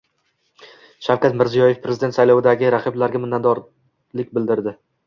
Shavkat 1.09 1.37
Mirziyoyev 1.41 1.83
Prezident 1.85 2.17
saylovidagi 2.19 2.73
raqiblariga 2.79 3.25
minnatdorlik 3.29 4.35
bildirdi 4.39 4.79